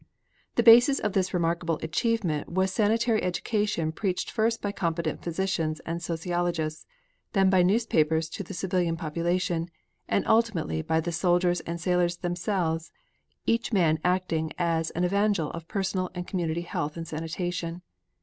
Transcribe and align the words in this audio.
The 0.55 0.63
basis 0.63 0.97
of 0.97 1.13
this 1.13 1.31
remarkable 1.31 1.77
achievement 1.83 2.49
was 2.51 2.73
sanitary 2.73 3.21
education 3.21 3.91
preached 3.91 4.31
first 4.31 4.59
by 4.59 4.71
competent 4.71 5.21
physicians 5.21 5.79
and 5.81 6.01
sociologists; 6.01 6.87
then 7.33 7.51
by 7.51 7.61
newspapers 7.61 8.27
to 8.29 8.41
the 8.41 8.55
civilian 8.55 8.97
population; 8.97 9.69
and 10.09 10.25
ultimately 10.27 10.81
by 10.81 11.01
the 11.01 11.11
soldiers 11.11 11.59
and 11.67 11.79
sailors 11.79 12.17
themselves, 12.17 12.91
each 13.45 13.71
man 13.71 13.99
acting 14.03 14.51
as 14.57 14.89
an 14.89 15.03
evangel 15.05 15.51
of 15.51 15.67
personal 15.67 16.09
and 16.15 16.25
community 16.25 16.61
health 16.61 16.97
and 16.97 17.07
sanitation. 17.07 17.83